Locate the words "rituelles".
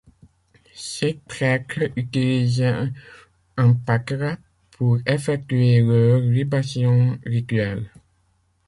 7.23-7.87